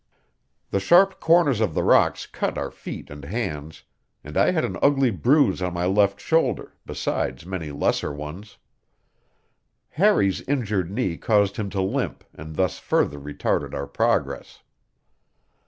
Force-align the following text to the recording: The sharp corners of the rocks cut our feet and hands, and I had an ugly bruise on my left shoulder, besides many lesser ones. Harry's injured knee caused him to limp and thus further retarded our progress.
The 0.71 0.79
sharp 0.79 1.19
corners 1.19 1.61
of 1.61 1.75
the 1.75 1.83
rocks 1.83 2.25
cut 2.25 2.57
our 2.57 2.71
feet 2.71 3.11
and 3.11 3.23
hands, 3.23 3.83
and 4.23 4.35
I 4.35 4.49
had 4.49 4.65
an 4.65 4.77
ugly 4.81 5.11
bruise 5.11 5.61
on 5.61 5.75
my 5.75 5.85
left 5.85 6.19
shoulder, 6.19 6.73
besides 6.87 7.45
many 7.45 7.69
lesser 7.69 8.11
ones. 8.11 8.57
Harry's 9.89 10.41
injured 10.47 10.89
knee 10.89 11.17
caused 11.17 11.57
him 11.57 11.69
to 11.69 11.83
limp 11.83 12.23
and 12.33 12.55
thus 12.55 12.79
further 12.79 13.19
retarded 13.19 13.75
our 13.75 13.85
progress. 13.85 14.63